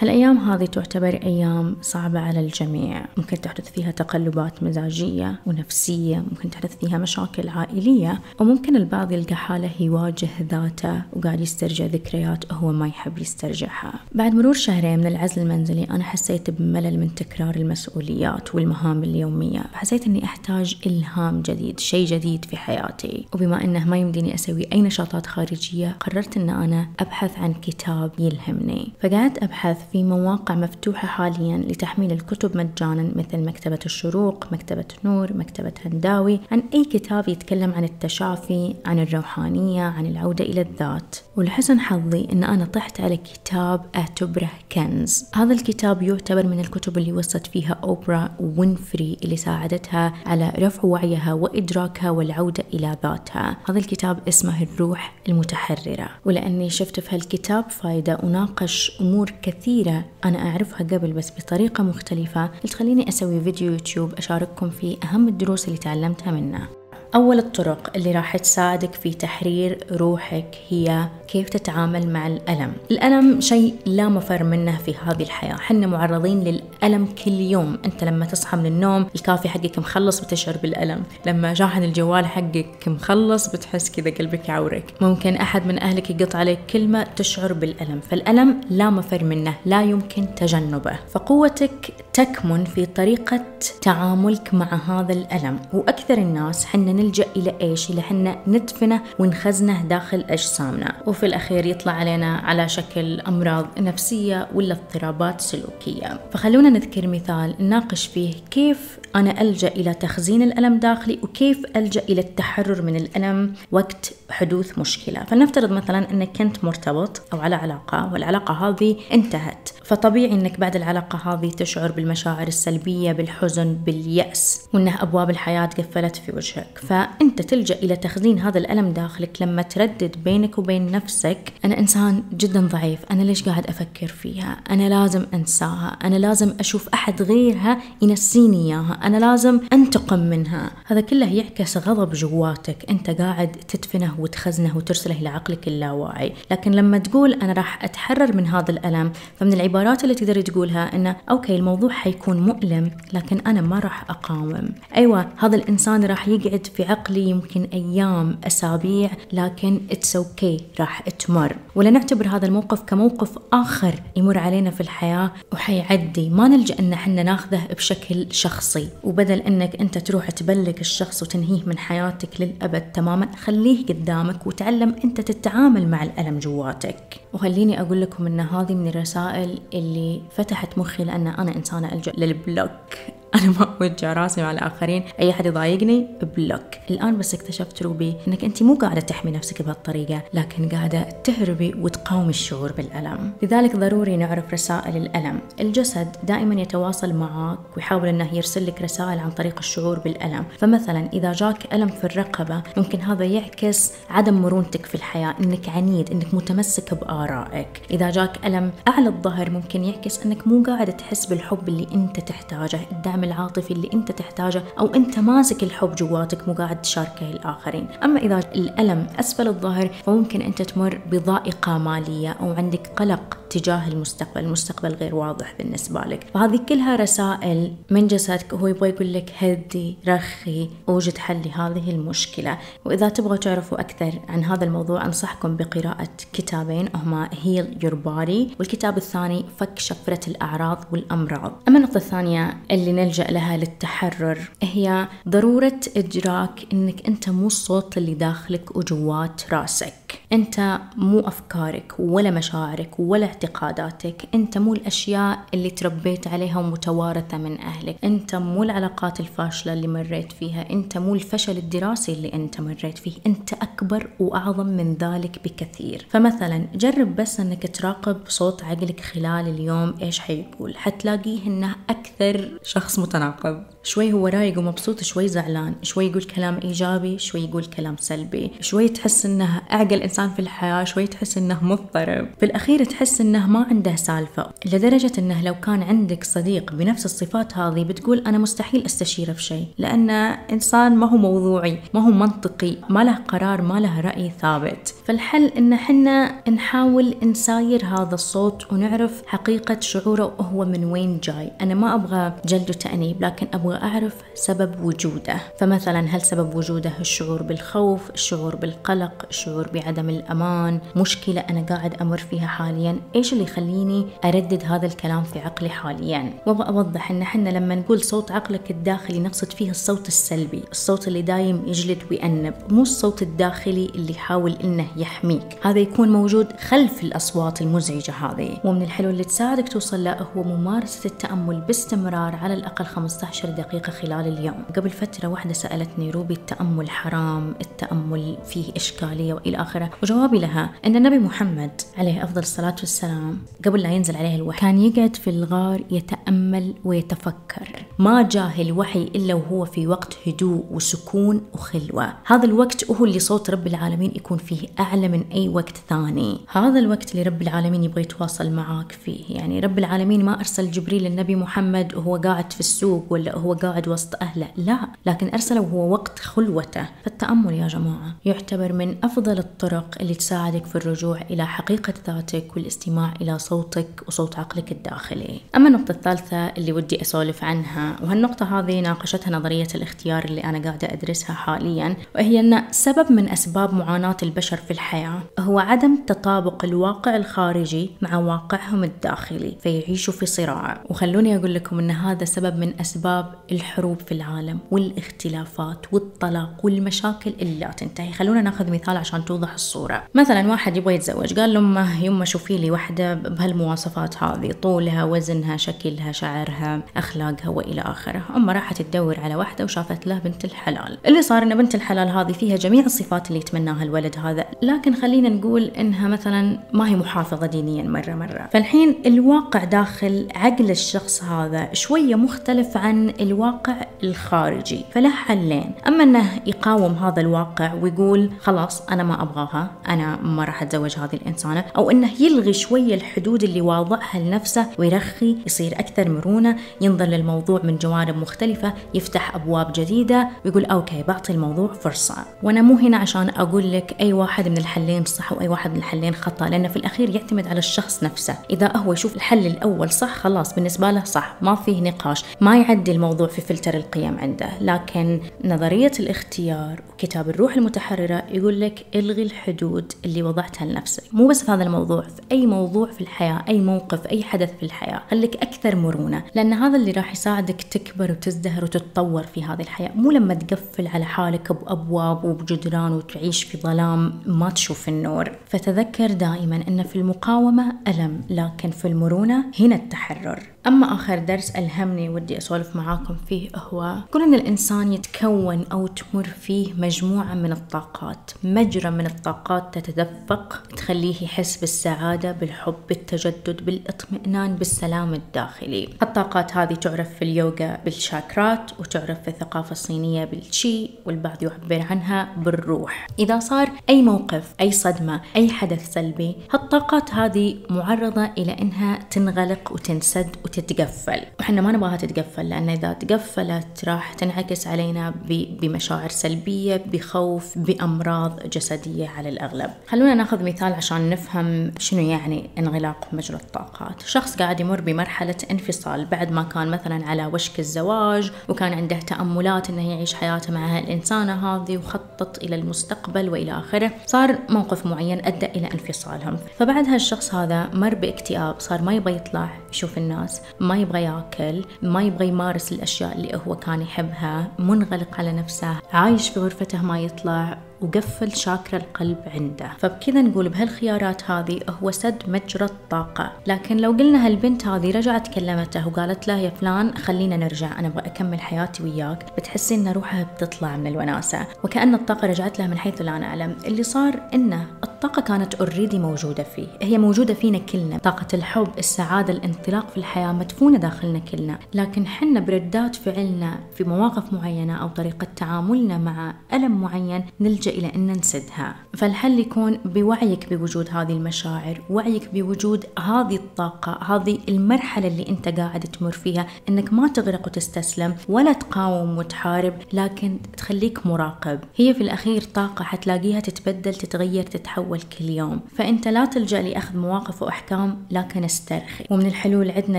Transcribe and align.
هالأيام 0.00 0.38
هذه 0.38 0.64
تعتبر 0.64 1.20
أيام 1.22 1.76
صعبة 1.80 2.20
على 2.20 2.40
الجميع. 2.40 3.04
ممكن 3.16 3.40
تحدث 3.40 3.72
فيها 3.72 3.90
تقلبات 3.90 4.62
مزاجية 4.62 5.40
ونفسية 5.46 6.16
ممكن 6.16 6.50
تحدث 6.50 6.76
فيها 6.76 6.98
مشاكل 6.98 7.48
عائلية 7.48 8.20
وممكن 8.40 8.76
البعض 8.76 9.12
يلقى 9.12 9.34
حاله 9.34 9.70
يواجه 9.80 10.28
ذاته 10.50 11.02
وقاعد 11.12 11.40
يسترجع 11.40 11.86
ذكريات 11.86 12.52
هو 12.52 12.72
ما 12.72 12.86
يحب 12.86 13.18
يسترجعها. 13.18 13.92
بعد 14.12 14.34
مرور 14.34 14.52
شهرين 14.52 14.98
من 14.98 15.06
العزل 15.06 15.42
المنزلي 15.42 15.84
أنا 15.84 16.04
حسيت 16.04 16.50
بملل 16.50 17.00
من 17.00 17.14
تكرار 17.14 17.56
المسؤوليات 17.56 18.54
والمهام 18.54 19.02
اليومية. 19.02 19.64
فحسيت 19.72 20.06
أني 20.06 20.24
أحتاج 20.24 20.76
إلهام 20.86 21.42
جديد 21.42 21.80
شيء 21.80 22.06
جديد 22.06 22.44
في 22.44 22.56
حياتي. 22.56 23.26
وبما 23.34 23.64
أنه 23.64 23.84
ما 23.84 23.96
يمديني 23.96 24.34
أسوي 24.34 24.66
أي 24.72 24.82
نشاطات 24.82 25.26
خارجية 25.26 25.96
قررت 26.00 26.36
أن 26.36 26.50
أنا 26.50 26.88
أبحث 27.00 27.38
عن 27.38 27.54
كتاب 27.54 28.10
يلهمني. 28.18 28.92
فقعدت 29.02 29.42
أبحث 29.42 29.87
في 29.92 30.02
مواقع 30.02 30.54
مفتوحة 30.54 31.08
حاليا 31.08 31.58
لتحميل 31.58 32.12
الكتب 32.12 32.56
مجانا 32.56 33.10
مثل 33.16 33.44
مكتبة 33.44 33.78
الشروق 33.86 34.44
مكتبة 34.52 34.84
نور 35.04 35.36
مكتبة 35.36 35.72
هنداوي 35.84 36.40
عن 36.50 36.62
أي 36.74 36.84
كتاب 36.84 37.28
يتكلم 37.28 37.72
عن 37.72 37.84
التشافي 37.84 38.74
عن 38.86 38.98
الروحانية 38.98 39.82
عن 39.82 40.06
العودة 40.06 40.44
إلى 40.44 40.60
الذات. 40.60 41.16
ولحسن 41.36 41.80
حظي 41.80 42.28
أن 42.32 42.44
أنا 42.44 42.64
طحت 42.64 43.00
على 43.00 43.16
كتاب 43.16 43.80
أعتبره 43.96 44.50
كنز. 44.72 45.24
هذا 45.34 45.52
الكتاب 45.54 46.02
يعتبر 46.02 46.46
من 46.46 46.60
الكتب 46.60 46.98
اللي 46.98 47.12
وصت 47.12 47.46
فيها 47.46 47.76
أوبرا 47.84 48.30
وينفري 48.40 49.16
اللي 49.24 49.36
ساعدتها 49.36 50.14
على 50.26 50.52
رفع 50.58 50.84
وعيها 50.84 51.32
وإدراكها 51.32 52.10
والعودة 52.10 52.64
إلى 52.74 52.96
ذاتها. 53.02 53.56
هذا 53.68 53.78
الكتاب 53.78 54.28
اسمه 54.28 54.62
الروح 54.62 55.14
المتحررة. 55.28 56.08
ولأني 56.24 56.70
شفت 56.70 57.00
في 57.00 57.14
هالكتاب 57.14 57.70
فايدة 57.70 58.18
وناقش 58.22 58.92
أمور 59.00 59.32
كثيرة 59.78 60.04
أنا 60.24 60.38
أعرفها 60.38 60.78
قبل 60.78 61.12
بس 61.12 61.32
بطريقة 61.38 61.84
مختلفة 61.84 62.46
قلت 62.46 62.74
أسوي 63.08 63.40
فيديو 63.40 63.72
يوتيوب 63.72 64.14
أشارككم 64.14 64.70
فيه 64.70 64.96
أهم 65.04 65.28
الدروس 65.28 65.68
اللي 65.68 65.78
تعلمتها 65.78 66.30
منه 66.30 66.77
أول 67.14 67.38
الطرق 67.38 67.90
اللي 67.96 68.12
راح 68.12 68.36
تساعدك 68.36 68.94
في 68.94 69.14
تحرير 69.14 69.78
روحك 69.92 70.58
هي 70.68 71.08
كيف 71.28 71.48
تتعامل 71.48 72.12
مع 72.12 72.26
الألم. 72.26 72.72
الألم 72.90 73.40
شيء 73.40 73.74
لا 73.86 74.08
مفر 74.08 74.44
منه 74.44 74.78
في 74.78 74.94
هذه 75.04 75.22
الحياة. 75.22 75.54
حنا 75.54 75.86
معرضين 75.86 76.44
للألم 76.44 77.06
كل 77.24 77.32
يوم. 77.32 77.78
أنت 77.84 78.04
لما 78.04 78.26
تصحى 78.26 78.56
من 78.56 78.66
النوم 78.66 79.06
الكافي 79.14 79.48
حقك 79.48 79.78
مخلص 79.78 80.20
بتشعر 80.20 80.56
بالألم. 80.62 81.02
لما 81.26 81.54
شاحن 81.54 81.82
الجوال 81.82 82.26
حقك 82.26 82.88
مخلص 82.88 83.48
بتحس 83.48 83.90
كذا 83.90 84.10
قلبك 84.10 84.48
يعورك. 84.48 84.84
ممكن 85.00 85.36
أحد 85.36 85.66
من 85.66 85.78
أهلك 85.78 86.10
يقط 86.10 86.36
عليك 86.36 86.58
كلمة 86.72 87.02
تشعر 87.16 87.52
بالألم. 87.52 88.00
فالألم 88.10 88.60
لا 88.70 88.90
مفر 88.90 89.24
منه 89.24 89.54
لا 89.66 89.82
يمكن 89.82 90.34
تجنبه. 90.34 90.98
فقوتك 91.10 91.94
تكمن 92.12 92.64
في 92.64 92.86
طريقة 92.86 93.44
تعاملك 93.82 94.54
مع 94.54 94.74
هذا 94.74 95.12
الألم. 95.12 95.58
وأكثر 95.72 96.18
الناس 96.18 96.64
حنا 96.64 96.97
نلجأ 96.98 97.26
إلى 97.36 97.54
إيش؟ 97.60 97.90
إلى 97.90 98.02
حنا 98.02 98.38
ندفنه 98.46 99.02
ونخزنه 99.18 99.82
داخل 99.82 100.24
أجسامنا. 100.28 100.94
وفي 101.06 101.26
الأخير 101.26 101.66
يطلع 101.66 101.92
علينا 101.92 102.36
على 102.36 102.68
شكل 102.68 103.20
أمراض 103.20 103.66
نفسية 103.78 104.48
ولا 104.54 104.74
اضطرابات 104.74 105.40
سلوكية. 105.40 106.20
فخلونا 106.32 106.70
نذكر 106.70 107.06
مثال 107.06 107.54
نناقش 107.60 108.06
فيه 108.06 108.34
كيف 108.50 108.98
أنا 109.16 109.40
ألجأ 109.40 109.68
إلى 109.68 109.94
تخزين 109.94 110.42
الألم 110.42 110.78
داخلي 110.78 111.18
وكيف 111.22 111.62
ألجأ 111.76 112.02
إلى 112.08 112.20
التحرر 112.20 112.82
من 112.82 112.96
الألم 112.96 113.54
وقت 113.72 114.12
حدوث 114.30 114.78
مشكلة. 114.78 115.24
فلنفترض 115.24 115.72
مثلا 115.72 116.10
أنك 116.10 116.36
كنت 116.36 116.64
مرتبط 116.64 117.22
أو 117.32 117.40
على 117.40 117.54
علاقة 117.54 118.12
والعلاقة 118.12 118.68
هذه 118.68 118.96
انتهت. 119.12 119.68
فطبيعي 119.84 120.32
أنك 120.32 120.60
بعد 120.60 120.76
العلاقة 120.76 121.18
هذه 121.18 121.50
تشعر 121.50 121.92
بالمشاعر 121.92 122.46
السلبية 122.46 123.12
بالحزن 123.12 123.74
باليأس 123.74 124.68
وأنه 124.74 125.02
أبواب 125.02 125.30
الحياة 125.30 125.66
قفلت 125.66 126.16
في 126.16 126.36
وجهك. 126.36 126.78
فأنت 126.88 127.42
تلجأ 127.42 127.74
إلى 127.74 127.96
تخزين 127.96 128.38
هذا 128.38 128.58
الألم 128.58 128.90
داخلك 128.90 129.42
لما 129.42 129.62
تردد 129.62 130.16
بينك 130.24 130.58
وبين 130.58 130.90
نفسك 130.90 131.52
أنا 131.64 131.78
إنسان 131.78 132.22
جدا 132.32 132.60
ضعيف 132.60 132.98
أنا 133.10 133.22
ليش 133.22 133.42
قاعد 133.42 133.66
أفكر 133.66 134.06
فيها؟ 134.06 134.56
أنا 134.70 134.88
لازم 134.88 135.26
أنساها 135.34 135.98
أنا 136.04 136.16
لازم 136.16 136.54
أشوف 136.60 136.88
أحد 136.88 137.22
غيرها 137.22 137.78
ينسيني 138.02 138.66
إياها 138.66 138.98
أنا 139.04 139.16
لازم 139.16 139.60
أنتقم 139.72 140.18
منها. 140.18 140.70
هذا 140.86 141.00
كله 141.00 141.32
يعكس 141.32 141.76
غضب 141.78 142.12
جواتك 142.12 142.90
أنت 142.90 143.10
قاعد 143.10 143.52
تدفنه 143.52 144.14
وتخزنه 144.20 144.76
وترسله 144.76 145.22
لعقلك 145.22 145.68
اللاواعي. 145.68 146.32
لكن 146.50 146.70
لما 146.70 146.98
تقول 146.98 147.32
أنا 147.32 147.52
راح 147.52 147.84
أتحرر 147.84 148.36
من 148.36 148.46
هذا 148.46 148.70
الألم 148.70 149.12
فمن 149.36 149.52
العبارات 149.52 150.04
اللي 150.04 150.14
تقدر 150.14 150.40
تقولها 150.40 150.96
أنه 150.96 151.16
okay 151.30 151.56
الموضوع 151.56 151.90
حيكون 151.90 152.40
مؤلم 152.40 152.90
لكن 153.12 153.38
أنا 153.46 153.60
ما 153.60 153.78
راح 153.78 154.10
أقاوم. 154.10 154.68
أيوة 154.96 155.28
هذا 155.36 155.56
الإنسان 155.56 156.04
راح 156.04 156.28
يقعد 156.28 156.66
في 156.78 156.84
عقلي 156.84 157.30
يمكن 157.30 157.68
أيام 157.72 158.38
أسابيع 158.46 159.10
لكن 159.32 159.80
it's 159.90 160.16
okay 160.16 160.58
okay. 160.58 160.80
راح 160.80 161.00
تمر. 161.00 161.56
ولا 161.74 161.90
نعتبر 161.90 162.28
هذا 162.28 162.46
الموقف 162.46 162.82
كموقف 162.82 163.38
آخر 163.52 163.94
يمر 164.16 164.38
علينا 164.38 164.70
في 164.70 164.80
الحياة 164.80 165.30
وحيعدي. 165.52 166.30
ما 166.30 166.48
نلجأ 166.48 166.78
أن 166.78 166.92
إحنا 166.92 167.22
ناخذه 167.22 167.66
بشكل 167.76 168.26
شخصي. 168.30 168.88
وبدل 169.04 169.40
أنك 169.40 169.80
أنت 169.80 169.98
تروح 169.98 170.30
تبلغ 170.30 170.74
الشخص 170.80 171.22
وتنهيه 171.22 171.62
من 171.66 171.78
حياتك 171.78 172.40
للأبد 172.40 172.92
تماما 172.92 173.28
خليه 173.36 173.86
قدامك 173.86 174.46
وتعلم 174.46 174.96
أنت 175.04 175.20
تتعامل 175.20 175.88
مع 175.88 176.02
الألم 176.02 176.38
جواتك. 176.38 177.20
وخليني 177.32 177.80
أقول 177.80 178.00
لكم 178.00 178.26
أن 178.26 178.40
هذه 178.40 178.74
من 178.74 178.88
الرسائل 178.88 179.60
اللي 179.74 180.22
فتحت 180.30 180.78
مخي 180.78 181.04
لأن 181.04 181.26
أنا 181.26 181.56
إنسانة 181.56 181.92
ألجأ 181.92 182.12
لل 182.18 182.43
block. 182.43 183.17
أنا 183.34 183.50
ما 183.60 183.68
أوجع 183.82 184.12
راسي 184.12 184.42
مع 184.42 184.50
الآخرين 184.50 185.04
أي 185.20 185.30
أحد 185.30 185.46
يضايقني؟ 185.46 186.06
block. 186.36 186.60
الآن 186.90 187.18
بس 187.18 187.34
اكتشفت 187.34 187.82
روبي 187.82 188.16
أنك 188.28 188.44
أنت 188.44 188.62
مو 188.62 188.74
قاعدة 188.74 189.00
تحمي 189.00 189.30
نفسك 189.30 189.62
بهالطريقة 189.62 190.22
لكن 190.34 190.68
قاعدة 190.68 191.02
تهربي 191.02 191.74
وتقاومي 191.80 192.30
الشعور 192.30 192.72
بالألم. 192.72 193.32
لذلك 193.42 193.76
ضروري 193.76 194.16
نعرف 194.16 194.52
رسائل 194.52 194.96
الألم. 194.96 195.40
الجسد 195.60 196.16
دائما 196.22 196.60
يتواصل 196.60 197.14
معك 197.14 197.58
ويحاول 197.76 198.08
أنه 198.08 198.34
يرسل 198.34 198.66
لك 198.66 198.82
رسائل 198.82 199.18
عن 199.18 199.30
طريق 199.30 199.58
الشعور 199.58 199.98
بالألم. 199.98 200.44
فمثلا 200.58 201.08
إذا 201.12 201.32
جاك 201.32 201.74
ألم 201.74 201.88
في 201.88 202.04
الرقبة 202.04 202.62
ممكن 202.76 203.00
هذا 203.00 203.24
يعكس 203.24 203.92
عدم 204.10 204.34
مرونتك 204.34 204.86
في 204.86 204.94
الحياة 204.94 205.34
أنك 205.40 205.68
عنيد 205.68 206.10
أنك 206.10 206.34
متمسك 206.34 206.94
بآرائك. 206.94 207.82
إذا 207.90 208.10
جاك 208.10 208.46
ألم 208.46 208.70
أعلى 208.88 209.08
الظهر 209.08 209.50
ممكن 209.50 209.84
يعكس 209.84 210.26
أنك 210.26 210.46
مو 210.46 210.62
قاعدة 210.62 210.92
تحس 210.92 211.26
بالحب 211.26 211.68
اللي 211.68 211.86
أنت 211.94 212.20
تحتاجه. 212.20 212.80
الدعم 212.92 213.17
العاطفي 213.24 213.70
اللي 213.70 213.90
أنت 213.94 214.12
تحتاجه 214.12 214.62
أو 214.78 214.94
أنت 214.94 215.18
ماسك 215.18 215.62
الحب 215.62 215.94
جواتك 215.94 216.48
مو 216.48 216.54
قاعد 216.54 216.82
تشاركه 216.82 217.30
الآخرين. 217.30 217.88
أما 218.04 218.20
إذا 218.20 218.38
الألم 218.38 219.06
أسفل 219.20 219.48
الظهر 219.48 219.88
فممكن 219.88 220.42
أنت 220.42 220.62
تمر 220.62 221.00
بضائقة 221.10 221.78
مالية 221.78 222.30
أو 222.30 222.52
عندك 222.52 222.86
قلق. 222.96 223.37
تجاه 223.50 223.88
المستقبل 223.88 224.40
المستقبل 224.44 224.94
غير 224.94 225.14
واضح 225.14 225.54
بالنسبة 225.58 226.00
لك. 226.00 226.26
فهذه 226.34 226.60
كلها 226.68 226.96
رسائل 226.96 227.74
من 227.90 228.06
جسدك 228.06 228.54
هو 228.54 228.66
يبغى 228.66 228.88
يقول 228.88 229.12
لك 229.12 229.32
هدي 229.38 229.96
رخي 230.08 230.70
وجد 230.86 231.18
حل 231.18 231.42
لهذه 231.44 231.90
المشكلة. 231.90 232.58
وإذا 232.84 233.08
تبغوا 233.08 233.36
تعرفوا 233.36 233.80
أكثر 233.80 234.12
عن 234.28 234.44
هذا 234.44 234.64
الموضوع 234.64 235.04
أنصحكم 235.04 235.56
بقراءة 235.56 236.08
كتابين 236.32 236.88
هما 236.94 237.30
هيل 237.42 237.78
يور 237.82 237.94
بودي 237.94 238.54
والكتاب 238.58 238.96
الثاني 238.96 239.44
فك 239.58 239.78
شفرة 239.78 240.20
الأعراض 240.28 240.84
والأمراض. 240.92 241.52
أما 241.68 241.78
النقطة 241.78 241.96
الثانية 241.96 242.56
اللي 242.70 242.92
نلجأ 242.92 243.24
لها 243.24 243.56
للتحرر 243.56 244.50
هي 244.62 245.08
ضرورة 245.28 245.80
إدراك 245.96 246.66
أنك 246.72 247.06
أنت 247.06 247.28
مو 247.28 247.46
الصوت 247.46 247.98
اللي 247.98 248.14
داخلك 248.14 248.76
وجوات 248.76 249.52
راسك. 249.52 250.07
أنت 250.32 250.80
مو 250.96 251.20
أفكارك 251.20 251.92
ولا 251.98 252.30
مشاعرك 252.30 252.90
ولا 252.98 253.26
اعتقاداتك 253.26 254.22
أنت 254.34 254.58
مو 254.58 254.74
الأشياء 254.74 255.38
اللي 255.54 255.70
تربيت 255.70 256.26
عليها 256.26 256.58
ومتوارثة 256.58 257.38
من 257.38 257.60
أهلك. 257.60 257.96
أنت 258.04 258.34
مو 258.34 258.62
العلاقات 258.62 259.20
الفاشلة 259.20 259.72
اللي 259.72 259.88
مريت 259.88 260.32
فيها 260.32 260.70
أنت 260.70 260.98
مو 260.98 261.14
الفشل 261.14 261.56
الدراسي 261.56 262.12
اللي 262.12 262.32
أنت 262.32 262.60
مريت 262.60 262.98
فيه. 262.98 263.12
أنت 263.26 263.52
أكبر 263.52 264.10
وأعظم 264.18 264.66
من 264.66 264.94
ذلك 264.94 265.40
بكثير. 265.44 266.06
فمثلا 266.10 266.66
جرب 266.74 267.16
بس 267.16 267.40
أنك 267.40 267.76
تراقب 267.76 268.16
صوت 268.28 268.64
عقلك 268.64 269.00
خلال 269.00 269.48
اليوم 269.48 269.94
إيش 270.02 270.18
حيقول. 270.20 270.76
حتلاقيه 270.76 271.46
أنه 271.46 271.74
أكثر 271.90 272.58
شخص 272.62 272.98
متناقض. 272.98 273.62
شوي 273.82 274.12
هو 274.12 274.26
رايق 274.26 274.58
ومبسوط 274.58 275.02
شوي 275.02 275.28
زعلان. 275.28 275.74
شوي 275.82 276.06
يقول 276.06 276.22
كلام 276.22 276.60
إيجابي 276.64 277.18
شوي 277.18 277.40
يقول 277.40 277.64
كلام 277.64 277.96
سلبي. 277.98 278.50
شوي 278.60 278.88
تحس 278.88 279.26
أنه 279.26 279.62
أعقل 279.72 280.02
إنسان 280.02 280.17
الإنسان 280.18 280.36
في 280.36 280.42
الحياة 280.42 280.84
شوي 280.84 281.06
تحس 281.06 281.38
إنه 281.38 281.64
مضطرب. 281.64 282.28
بالأخير 282.40 282.84
تحس 282.84 283.20
إنه 283.20 283.46
ما 283.46 283.66
عنده 283.70 283.96
سالفة 283.96 284.50
لدرجة 284.66 285.12
إنه 285.18 285.42
لو 285.42 285.54
كان 285.54 285.82
عندك 285.82 286.24
صديق 286.24 286.72
بنفس 286.72 287.04
الصفات 287.04 287.56
هذه 287.56 287.84
بتقول 287.84 288.18
أنا 288.26 288.38
مستحيل 288.38 288.84
أستشيره 288.84 289.32
في 289.32 289.42
شيء 289.42 289.66
لأنه 289.78 290.38
إنسان 290.52 290.96
ما 290.96 291.10
هو 291.10 291.16
موضوعي 291.16 291.78
ما 291.94 292.00
هو 292.00 292.10
منطقي 292.10 292.76
ما 292.88 293.04
له 293.04 293.14
قرار 293.14 293.62
ما 293.62 293.80
له 293.80 294.00
رأي 294.00 294.30
ثابت. 294.40 294.94
فالحل 295.04 295.44
إن 295.44 295.76
حنا 295.76 296.48
نحاول 296.50 297.14
نساير 297.22 297.84
هذا 297.84 298.14
الصوت 298.14 298.72
ونعرف 298.72 299.22
حقيقة 299.26 299.80
شعوره 299.80 300.34
هو 300.40 300.64
من 300.64 300.84
وين 300.84 301.20
جاي. 301.20 301.52
أنا 301.60 301.74
ما 301.74 301.94
أبغى 301.94 302.32
جلد 302.46 302.70
وتأنيب 302.70 303.22
لكن 303.22 303.46
أبغى 303.54 303.76
أعرف 303.76 304.14
سبب 304.34 304.84
وجوده. 304.84 305.36
فمثلا 305.58 306.00
هل 306.00 306.22
سبب 306.22 306.54
وجوده 306.54 306.92
الشعور 307.00 307.42
بالخوف 307.42 308.10
الشعور 308.10 308.56
بالقلق 308.56 309.26
الشعور 309.30 309.68
بعدم 309.74 310.07
الأمان. 310.10 310.80
مشكلة 310.96 311.40
أنا 311.40 311.60
قاعد 311.60 311.94
أمر 311.94 312.18
فيها 312.18 312.46
حاليا. 312.46 313.00
إيش 313.14 313.32
اللي 313.32 313.44
يخليني 313.44 314.06
أردد 314.24 314.64
هذا 314.64 314.86
الكلام 314.86 315.22
في 315.24 315.38
عقلي 315.38 315.68
حاليا؟ 315.68 316.32
وأبغى 316.46 316.68
أوضح 316.68 317.10
إن 317.10 317.24
حنا 317.24 317.50
لما 317.50 317.74
نقول 317.74 318.00
صوت 318.00 318.30
عقلك 318.30 318.70
الداخلي 318.70 319.20
نقصد 319.20 319.52
فيه 319.52 319.70
الصوت 319.70 320.08
السلبي. 320.08 320.62
الصوت 320.70 321.08
اللي 321.08 321.22
دايم 321.22 321.62
يجلد 321.66 321.98
ويأنب. 322.10 322.54
مو 322.70 322.82
الصوت 322.82 323.22
الداخلي 323.22 323.86
اللي 323.94 324.12
يحاول 324.12 324.52
إنه 324.64 324.86
يحميك. 324.96 325.58
هذا 325.62 325.78
يكون 325.78 326.12
موجود 326.12 326.46
خلف 326.60 327.02
الأصوات 327.02 327.62
المزعجة 327.62 328.12
هذه. 328.12 328.58
ومن 328.64 328.82
الحلو 328.82 329.10
اللي 329.10 329.24
تساعدك 329.24 329.68
توصل 329.68 330.04
له 330.04 330.26
هو 330.36 330.42
ممارسة 330.42 331.06
التأمل 331.06 331.60
باستمرار 331.60 332.36
على 332.36 332.54
الأقل 332.54 332.84
15 332.84 333.48
دقيقة 333.48 333.90
خلال 333.90 334.28
اليوم. 334.28 334.62
قبل 334.76 334.90
فترة 334.90 335.28
واحدة 335.28 335.52
سألتني 335.52 336.10
روبي 336.10 336.34
التأمل 336.34 336.90
حرام؟ 336.90 337.54
التأمل 337.60 338.38
فيه 338.46 338.72
إشكالية 338.76 339.34
وإلى 339.34 339.56
آخره؟ 339.56 339.90
وجوابي 340.02 340.38
لها 340.38 340.70
أن 340.84 340.96
النبي 340.96 341.18
محمد 341.18 341.80
عليه 341.96 342.24
أفضل 342.24 342.42
الصلاة 342.42 342.76
والسلام 342.80 343.38
قبل 343.64 343.80
لا 343.80 343.90
ينزل 343.90 344.16
عليه 344.16 344.36
الوحي 344.36 344.60
كان 344.60 344.78
يقعد 344.78 345.16
في 345.16 345.30
الغار 345.30 345.84
يتأمل 345.90 346.74
ويتفكر. 346.84 347.84
ما 347.98 348.22
جاه 348.22 348.62
الوحي 348.62 349.02
إلا 349.02 349.34
وهو 349.34 349.64
في 349.64 349.86
وقت 349.86 350.18
هدوء 350.26 350.64
وسكون 350.70 351.40
وخلوة. 351.54 352.12
هذا 352.26 352.44
الوقت 352.44 352.90
هو 352.90 353.04
اللي 353.04 353.18
صوت 353.18 353.50
رب 353.50 353.66
العالمين 353.66 354.12
يكون 354.16 354.38
فيه 354.38 354.68
أعلى 354.80 355.08
من 355.08 355.24
أي 355.34 355.48
وقت 355.48 355.76
ثاني. 355.88 356.40
هذا 356.48 356.78
الوقت 356.78 357.12
اللي 357.12 357.22
رب 357.22 357.42
العالمين 357.42 357.84
يبغى 357.84 358.02
يتواصل 358.02 358.50
معاك 358.50 358.92
فيه. 358.92 359.36
يعني 359.36 359.60
رب 359.60 359.78
العالمين 359.78 360.24
ما 360.24 360.38
أرسل 360.38 360.70
جبريل 360.70 361.04
للنبي 361.04 361.36
محمد 361.36 361.94
وهو 361.94 362.16
قاعد 362.16 362.52
في 362.52 362.60
السوق 362.60 363.06
ولا 363.10 363.36
هو 363.36 363.52
قاعد 363.52 363.88
وسط 363.88 364.22
أهله. 364.22 364.48
لا 364.56 364.78
لكن 365.06 365.28
أرسله 365.28 365.60
وهو 365.60 365.92
وقت 365.92 366.18
خلوته. 366.18 366.86
فالتأمل 367.04 367.54
يا 367.54 367.68
جماعة 367.68 368.14
يعتبر 368.24 368.72
من 368.72 368.96
أفضل 369.04 369.38
الطرق 369.38 369.87
اللي 370.00 370.14
تساعدك 370.14 370.66
في 370.66 370.76
الرجوع 370.76 371.20
إلى 371.30 371.46
حقيقة 371.46 371.94
ذاتك 372.06 372.56
والاستماع 372.56 373.14
إلى 373.20 373.38
صوتك 373.38 373.88
وصوت 374.08 374.38
عقلك 374.38 374.72
الداخلي. 374.72 375.40
أما 375.56 375.68
النقطة 375.68 375.92
الثالثة 375.92 376.46
اللي 376.46 376.72
ودي 376.72 377.02
أسولف 377.02 377.44
عنها 377.44 377.96
وهالنقطة 378.02 378.58
هذه 378.58 378.80
ناقشتها 378.80 379.30
نظرية 379.30 379.68
الاختيار 379.74 380.24
اللي 380.24 380.44
أنا 380.44 380.58
قاعدة 380.58 380.92
أدرسها 380.92 381.34
حاليا 381.34 381.96
وهي 382.14 382.40
أن 382.40 382.62
سبب 382.70 383.12
من 383.12 383.28
أسباب 383.28 383.74
معاناة 383.74 384.16
البشر 384.22 384.56
في 384.56 384.70
الحياة 384.70 385.22
هو 385.38 385.58
عدم 385.58 385.98
تطابق 386.06 386.64
الواقع 386.64 387.16
الخارجي 387.16 387.90
مع 388.02 388.16
واقعهم 388.16 388.84
الداخلي 388.84 389.56
فيعيشوا 389.62 390.14
في 390.14 390.26
صراع. 390.26 390.82
وخلوني 390.90 391.36
أقول 391.36 391.54
لكم 391.54 391.78
أن 391.78 391.90
هذا 391.90 392.24
سبب 392.24 392.58
من 392.58 392.80
أسباب 392.80 393.34
الحروب 393.52 394.00
في 394.00 394.12
العالم 394.12 394.58
والاختلافات 394.70 395.86
والطلاق 395.92 396.54
والمشاكل 396.62 397.32
اللي 397.42 397.58
لا 397.58 397.70
تنتهي. 397.70 398.12
خلونا 398.12 398.42
ناخذ 398.42 398.70
مثال 398.72 398.96
عشان 398.96 399.24
توضح 399.24 399.52
الصورة. 399.52 399.77
مثلا 400.14 400.50
واحد 400.50 400.76
يبغى 400.76 400.94
يتزوج 400.94 401.40
قال 401.40 401.52
لأمه 401.52 402.04
يمه 402.04 402.24
شوفي 402.24 402.56
لي 402.56 402.70
واحدة 402.70 403.14
بهالمواصفات 403.14 404.22
هذه 404.22 404.52
طولها 404.62 405.04
وزنها 405.04 405.56
شكلها 405.56 406.12
شعرها 406.12 406.80
أخلاقها 406.96 407.48
وإلى 407.48 407.80
آخره. 407.80 408.22
أمه 408.36 408.52
راحت 408.52 408.82
تدور 408.82 409.20
على 409.20 409.36
واحدة 409.36 409.64
وشافت 409.64 410.06
له 410.06 410.18
بنت 410.18 410.44
الحلال. 410.44 410.98
اللي 411.06 411.22
صار 411.22 411.42
أن 411.42 411.58
بنت 411.58 411.74
الحلال 411.74 412.08
هذه 412.08 412.32
فيها 412.32 412.56
جميع 412.56 412.84
الصفات 412.84 413.28
اللي 413.28 413.38
يتمناها 413.38 413.82
الولد 413.82 414.16
هذا 414.24 414.44
لكن 414.62 414.94
خلينا 414.94 415.28
نقول 415.28 415.62
إنها 415.64 416.08
مثلا 416.08 416.58
ما 416.72 416.88
هي 416.88 416.96
محافظة 416.96 417.46
دينيا 417.46 417.82
مرة 417.82 418.14
مرة. 418.14 418.48
فالحين 418.52 418.94
الواقع 419.06 419.64
داخل 419.64 420.28
عقل 420.34 420.70
الشخص 420.70 421.22
هذا 421.22 421.68
شوية 421.72 422.14
مختلف 422.14 422.76
عن 422.76 423.12
الواقع 423.20 423.76
الخارجي 424.04 424.84
فله 424.90 425.10
حلين. 425.10 425.74
أما 425.86 426.04
أنه 426.04 426.30
يقاوم 426.46 426.92
هذا 426.94 427.20
الواقع 427.20 427.74
ويقول 427.74 428.30
خلاص 428.40 428.82
أنا 428.82 429.02
ما 429.02 429.22
أبغاها 429.22 429.67
أنا 429.88 430.16
ما 430.16 430.44
راح 430.44 430.62
أتزوج 430.62 430.98
هذه 430.98 431.14
الإنسانة 431.14 431.64
أو 431.76 431.90
أنه 431.90 432.22
يلغي 432.22 432.52
شوية 432.52 432.94
الحدود 432.94 433.42
اللي 433.42 433.60
واضعها 433.60 434.18
لنفسه 434.18 434.66
ويرخي 434.78 435.36
يصير 435.46 435.72
أكثر 435.72 436.08
مرونة 436.08 436.56
ينظر 436.80 437.04
للموضوع 437.04 437.60
من 437.64 437.76
جوانب 437.76 438.16
مختلفة 438.16 438.74
يفتح 438.94 439.34
أبواب 439.34 439.72
جديدة 439.74 440.28
ويقول 440.44 440.64
okay 440.64 441.02
بعطي 441.08 441.32
الموضوع 441.32 441.72
فرصة. 441.72 442.14
وأنا 442.42 442.62
مو 442.62 442.74
هنا 442.74 442.96
عشان 442.96 443.28
أقول 443.28 443.72
لك 443.72 443.96
أي 444.00 444.12
واحد 444.12 444.48
من 444.48 444.58
الحلين 444.58 445.04
صح 445.04 445.32
وأي 445.32 445.48
واحد 445.48 445.70
من 445.70 445.76
الحلين 445.76 446.14
خطأ 446.14 446.48
لأنه 446.48 446.68
في 446.68 446.76
الأخير 446.76 447.10
يعتمد 447.10 447.46
على 447.46 447.58
الشخص 447.58 448.04
نفسه. 448.04 448.34
إذا 448.50 448.76
هو 448.76 448.92
يشوف 448.92 449.16
الحل 449.16 449.46
الأول 449.46 449.90
صح 449.90 450.14
خلاص 450.14 450.54
بالنسبة 450.54 450.90
له 450.90 451.04
صح 451.04 451.36
ما 451.42 451.54
فيه 451.54 451.80
نقاش 451.80 452.24
ما 452.40 452.58
يعدي 452.58 452.92
الموضوع 452.92 453.26
في 453.26 453.40
فلتر 453.40 453.74
القيم 453.74 454.18
عنده. 454.18 454.48
لكن 454.60 455.20
نظرية 455.44 455.92
الاختيار 456.00 456.80
وكتاب 456.92 457.28
الروح 457.28 457.56
المتحررة 457.56 458.22
يقول 458.30 458.60
لك 458.60 458.86
إلغي 458.94 459.22
الحدود 459.22 459.57
اللي 460.04 460.22
وضعتها 460.22 460.66
لنفسك. 460.66 461.02
مو 461.12 461.28
بس 461.28 461.44
في 461.44 461.50
هذا 461.50 461.62
الموضوع 461.62 462.02
في 462.02 462.22
أي 462.32 462.46
موضوع 462.46 462.90
في 462.90 463.00
الحياة 463.00 463.44
أي 463.48 463.60
موقف 463.60 464.06
أي 464.06 464.22
حدث 464.22 464.56
في 464.56 464.62
الحياة 464.62 465.02
خليك 465.10 465.36
أكثر 465.36 465.76
مرونة. 465.76 466.24
لأن 466.34 466.52
هذا 466.52 466.76
اللي 466.76 466.90
راح 466.90 467.12
يساعدك 467.12 467.62
تكبر 467.62 468.10
وتزدهر 468.10 468.64
وتتطور 468.64 469.22
في 469.22 469.44
هذه 469.44 469.60
الحياة. 469.60 469.92
مو 469.94 470.10
لما 470.10 470.34
تقفل 470.34 470.86
على 470.86 471.04
حالك 471.04 471.52
بأبواب 471.52 472.24
وبجدران 472.24 472.92
وتعيش 472.92 473.44
في 473.44 473.58
ظلام 473.58 474.22
ما 474.26 474.50
تشوف 474.50 474.88
النور. 474.88 475.30
فتذكر 475.46 476.12
دائما 476.12 476.64
أن 476.68 476.82
في 476.82 476.96
المقاومة 476.96 477.72
ألم 477.88 478.20
لكن 478.30 478.70
في 478.70 478.88
المرونة 478.88 479.44
هنا 479.60 479.74
التحرر. 479.74 480.42
أما 480.68 480.94
آخر 480.94 481.18
درس 481.18 481.50
ألهمني 481.50 482.08
ودي 482.08 482.38
أسولف 482.38 482.76
معاكم 482.76 483.16
فيه 483.28 483.48
هو 483.54 483.96
كون 484.12 484.22
أن 484.22 484.34
الإنسان 484.34 484.92
يتكون 484.92 485.64
أو 485.72 485.86
تمر 485.86 486.24
فيه 486.24 486.74
مجموعة 486.74 487.34
من 487.34 487.52
الطاقات 487.52 488.30
مجرى 488.44 488.90
من 488.90 489.06
الطاقات 489.06 489.78
تتدفق 489.78 490.62
تخليه 490.76 491.22
يحس 491.22 491.56
بالسعادة 491.56 492.32
بالحب 492.32 492.74
بالتجدد 492.88 493.64
بالإطمئنان 493.64 494.56
بالسلام 494.56 495.14
الداخلي. 495.14 495.88
الطاقات 496.02 496.56
هذه 496.56 496.74
تعرف 496.74 497.14
في 497.14 497.22
اليوغا 497.22 497.78
بالشاكرات 497.84 498.80
وتعرف 498.80 499.22
في 499.22 499.28
الثقافة 499.28 499.72
الصينية 499.72 500.24
بالشي 500.24 500.90
والبعض 501.06 501.42
يعبر 501.42 501.86
عنها 501.90 502.28
بالروح. 502.36 503.06
إذا 503.18 503.38
صار 503.38 503.70
أي 503.88 504.02
موقف 504.02 504.54
أي 504.60 504.72
صدمة 504.72 505.20
أي 505.36 505.50
حدث 505.50 505.92
سلبي 505.92 506.36
هالطاقات 506.52 507.14
هذه 507.14 507.56
معرضة 507.70 508.24
إلى 508.38 508.52
أنها 508.52 508.98
تنغلق 509.10 509.72
وتنسد 509.72 510.36
وتتقفل 510.58 511.20
وحنا 511.40 511.60
ما 511.60 511.72
نبغاها 511.72 511.96
تتقفل 511.96 512.48
لأن 512.48 512.68
إذا 512.68 512.92
تقفلت 512.92 513.84
راح 513.84 514.12
تنعكس 514.12 514.66
علينا 514.66 515.14
بمشاعر 515.60 516.08
سلبية 516.08 516.82
بخوف 516.86 517.58
بأمراض 517.58 518.48
جسدية 518.48 519.08
على 519.08 519.28
الأغلب. 519.28 519.70
خلونا 519.88 520.14
ناخذ 520.14 520.44
مثال 520.44 520.72
عشان 520.72 521.10
نفهم 521.10 521.72
شنو 521.78 522.00
يعني 522.00 522.50
انغلاق 522.58 523.08
مجرى 523.12 523.36
الطاقات. 523.36 524.02
شخص 524.02 524.36
قاعد 524.36 524.60
يمر 524.60 524.80
بمرحلة 524.80 525.36
انفصال 525.50 526.04
بعد 526.04 526.32
ما 526.32 526.42
كان 526.42 526.68
مثلا 526.68 527.06
على 527.06 527.26
وشك 527.26 527.58
الزواج 527.58 528.32
وكان 528.48 528.72
عنده 528.72 528.98
تأملات 528.98 529.70
إنه 529.70 529.90
يعيش 529.90 530.14
حياته 530.14 530.52
مع 530.52 530.78
هالإنسانة 530.78 531.56
هذه 531.56 531.76
وخطط 531.76 532.42
إلى 532.42 532.56
المستقبل 532.56 533.28
وإلى 533.28 533.58
آخره. 533.58 533.90
صار 534.06 534.38
موقف 534.48 534.86
معين 534.86 535.26
أدى 535.26 535.46
إلى 535.46 535.66
انفصالهم. 535.66 536.38
فبعد 536.58 536.88
هالشخص 536.88 537.34
هذا 537.34 537.70
مر 537.72 537.94
باكتئاب 537.94 538.60
صار 538.60 538.82
ما 538.82 538.94
يبغى 538.94 539.16
يطلع 539.16 539.50
يشوف 539.70 539.98
الناس. 539.98 540.37
ما 540.60 540.76
يبغى 540.76 541.02
ياكل 541.02 541.64
ما 541.82 542.02
يبغى 542.02 542.28
يمارس 542.28 542.72
الأشياء 542.72 543.12
اللي 543.12 543.40
هو 543.46 543.56
كان 543.56 543.82
يحبها 543.82 544.52
منغلق 544.58 545.18
على 545.18 545.32
نفسه 545.32 545.76
عايش 545.92 546.28
في 546.28 546.40
غرفته 546.40 546.82
ما 546.82 547.00
يطلع. 547.00 547.67
وقفل 547.80 548.36
شاكرا 548.36 548.78
القلب 548.78 549.18
عنده. 549.34 549.70
فبكذا 549.78 550.22
نقول 550.22 550.48
بهالخيارات 550.48 551.30
هذه 551.30 551.60
هو 551.82 551.90
سد 551.90 552.22
مجرى 552.28 552.64
الطاقة. 552.64 553.32
لكن 553.46 553.76
لو 553.76 553.90
قلنا 553.90 554.26
هالبنت 554.26 554.66
هذه 554.66 554.96
رجعت 554.96 555.34
كلمته 555.34 555.88
وقالت 555.88 556.28
له 556.28 556.38
يا 556.38 556.50
فلان 556.50 556.94
خلينا 556.94 557.36
نرجع 557.36 557.78
أنا 557.78 557.88
أبغى 557.88 558.06
أكمل 558.06 558.40
حياتي 558.40 558.82
وياك. 558.82 559.26
بتحسي 559.36 559.74
إن 559.74 559.88
روحها 559.88 560.22
بتطلع 560.22 560.76
من 560.76 560.86
الوناسة. 560.86 561.46
وكأن 561.64 561.94
الطاقة 561.94 562.28
رجعت 562.28 562.58
لها 562.58 562.66
من 562.66 562.78
حيث 562.78 563.02
لا 563.02 563.18
نعلم. 563.18 563.56
اللي 563.66 563.82
صار 563.82 564.20
إنه 564.34 564.66
الطاقة 564.84 565.22
كانت 565.22 565.54
اوريدي 565.54 565.98
موجودة 565.98 566.42
فيه. 566.42 566.66
هي 566.82 566.98
موجودة 566.98 567.34
فينا 567.34 567.58
كلنا. 567.58 567.98
طاقة 567.98 568.26
الحب 568.34 568.68
السعادة 568.78 569.32
الانطلاق 569.32 569.90
في 569.90 569.96
الحياة 569.96 570.32
مدفونة 570.32 570.78
داخلنا 570.78 571.18
كلنا. 571.18 571.58
لكن 571.74 572.06
حنا 572.06 572.40
بردات 572.40 572.96
فعلنا 572.96 573.58
في 573.74 573.84
مواقف 573.84 574.32
معينة 574.32 574.76
أو 574.76 574.88
طريقة 574.88 575.26
تعاملنا 575.36 575.98
مع 575.98 576.34
ألم 576.52 576.80
معين 576.80 577.24
نلجأ 577.40 577.67
إلى 577.68 577.94
أن 577.94 578.12
نسدها 578.12 578.76
فالحل 578.94 579.38
يكون 579.38 579.78
بوعيك 579.84 580.54
بوجود 580.54 580.88
هذه 580.90 581.12
المشاعر 581.12 581.82
وعيك 581.90 582.34
بوجود 582.34 582.86
هذه 582.98 583.36
الطاقة 583.36 584.16
هذه 584.16 584.38
المرحلة 584.48 585.08
اللي 585.08 585.28
أنت 585.28 585.48
قاعد 585.48 585.80
تمر 585.80 586.12
فيها 586.12 586.46
أنك 586.68 586.92
ما 586.92 587.08
تغرق 587.08 587.46
وتستسلم 587.46 588.16
ولا 588.28 588.52
تقاوم 588.52 589.18
وتحارب 589.18 589.74
لكن 589.92 590.38
تخليك 590.56 591.06
مراقب. 591.06 591.60
هي 591.76 591.94
في 591.94 592.00
الأخير 592.00 592.42
طاقة 592.42 592.82
حتلاقيها 592.82 593.40
تتبدل 593.40 593.94
تتغير 593.94 594.42
تتحول 594.42 595.00
كل 595.00 595.24
يوم. 595.24 595.60
فأنت 595.76 596.08
لا 596.08 596.24
تلجأ 596.24 596.62
لأخذ 596.62 596.96
مواقف 596.96 597.42
وأحكام 597.42 597.96
لكن 598.10 598.44
استرخي. 598.44 599.04
ومن 599.10 599.26
الحلول 599.26 599.70
عندنا 599.70 599.98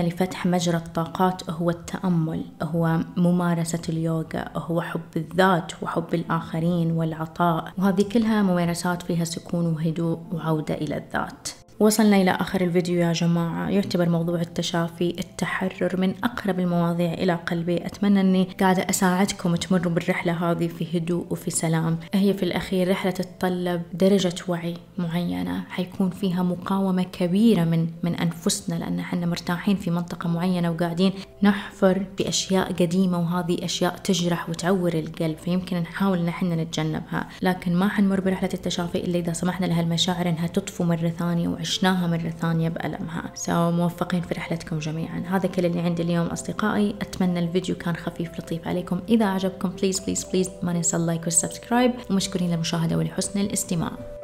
لفتح 0.00 0.46
مجرى 0.46 0.76
الطاقات 0.76 1.50
هو 1.50 1.70
التأمل 1.70 2.44
هو 2.62 3.00
ممارسة 3.16 3.82
اليوغا 3.88 4.44
هو 4.56 4.80
حب 4.80 5.00
الذات 5.16 5.72
وحب 5.82 6.14
الآخرين 6.14 6.92
والعطاء. 6.92 7.59
وهذه 7.78 8.02
كلها 8.02 8.42
ممارسات 8.42 9.02
فيها 9.02 9.24
سكون 9.24 9.66
وهدوء 9.66 10.18
وعودة 10.32 10.74
إلى 10.74 10.96
الذات. 10.96 11.48
وصلنا 11.80 12.16
إلى 12.16 12.30
آخر 12.30 12.60
الفيديو 12.60 13.00
يا 13.00 13.12
جماعة. 13.12 13.70
يعتبر 13.70 14.08
موضوع 14.08 14.40
التشافي 14.40 15.10
التحرر 15.18 16.00
من 16.00 16.14
أقرب 16.24 16.60
المواضيع 16.60 17.12
إلى 17.12 17.34
قلبي. 17.34 17.86
أتمنى 17.86 18.20
أني 18.20 18.48
قاعدة 18.60 18.86
أساعدكم 18.90 19.56
تمروا 19.56 19.92
بالرحلة 19.92 20.32
هذه 20.32 20.68
في 20.68 20.98
هدوء 20.98 21.26
وفي 21.30 21.50
سلام. 21.50 21.98
هي 22.14 22.34
في 22.34 22.42
الأخير 22.42 22.90
رحلة 22.90 23.10
تتطلب 23.10 23.82
درجة 23.92 24.34
وعي 24.48 24.74
معينة. 24.98 25.64
حيكون 25.68 26.10
فيها 26.10 26.42
مقاومة 26.42 27.02
كبيرة 27.02 27.64
من 27.64 27.86
من 28.02 28.14
أنفسنا 28.14 28.74
لأن 28.74 28.98
إحنا 28.98 29.26
مرتاحين 29.26 29.76
في 29.76 29.90
منطقة 29.90 30.28
معينة 30.28 30.70
وقاعدين 30.70 31.12
نحفر 31.42 32.06
بأشياء 32.18 32.72
قديمة 32.72 33.18
وهذه 33.18 33.64
أشياء 33.64 33.96
تجرح 33.96 34.50
وتعور 34.50 34.94
القلب 34.94 35.38
فيمكن 35.38 35.76
نحاول 35.76 36.28
إحنا 36.28 36.56
نتجنبها. 36.56 37.28
لكن 37.42 37.74
ما 37.76 37.88
حنمر 37.88 38.20
برحلة 38.20 38.50
التشافي 38.54 38.98
إلا 38.98 39.18
إذا 39.18 39.32
سمحنا 39.32 39.66
لها 39.66 39.80
المشاعر 39.80 40.28
إنها 40.28 40.46
تطفو 40.46 40.84
مرة 40.84 41.08
ثانية 41.08 41.48
عشناها 41.70 42.06
مرة 42.06 42.30
ثانية 42.40 42.68
بألمها. 42.68 43.30
so 43.34 43.70
موفقين 43.70 44.20
في 44.20 44.34
رحلتكم 44.34 44.78
جميعا. 44.78 45.22
هذا 45.26 45.48
كل 45.48 45.66
اللي 45.66 45.80
عندي 45.80 46.02
اليوم 46.02 46.26
أصدقائي. 46.26 46.94
أتمنى 47.00 47.38
الفيديو 47.38 47.74
كان 47.74 47.96
خفيف 47.96 48.38
لطيف 48.38 48.68
عليكم. 48.68 49.00
إذا 49.08 49.26
عجبكم 49.26 49.68
please 49.68 50.00
please 50.00 50.24
please 50.24 50.50
ما 50.62 50.72
ننسى 50.72 50.96
ال 50.96 51.02
like 51.02 51.24
وال 51.24 51.35
subscribe. 51.35 51.92
ومشكورين 52.10 52.50
للمشاهدة 52.50 52.96
ولحسن 52.96 53.40
الاستماع. 53.40 54.19